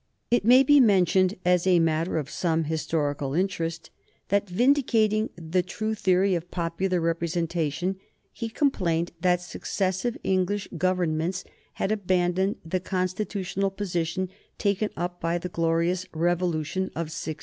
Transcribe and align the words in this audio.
It 0.31 0.43
may 0.43 0.63
be 0.63 0.79
mentioned, 0.79 1.35
as 1.45 1.67
a 1.67 1.77
matter 1.77 2.17
of 2.17 2.27
some 2.27 2.63
historical 2.63 3.35
interest, 3.35 3.91
that, 4.29 4.49
vindicating 4.49 5.29
the 5.35 5.61
true 5.61 5.93
theory 5.93 6.33
of 6.33 6.49
popular 6.49 6.99
representation, 6.99 7.97
he 8.33 8.49
complained 8.49 9.11
that 9.21 9.41
successive 9.41 10.17
English 10.23 10.67
Governments 10.75 11.43
had 11.73 11.91
abandoned 11.91 12.55
the 12.65 12.79
constitutional 12.79 13.69
position 13.69 14.29
taken 14.57 14.89
up 14.97 15.21
by 15.21 15.37
the 15.37 15.49
glorious 15.49 16.07
Revolution 16.15 16.85
of 16.95 17.05
1688. 17.13 17.39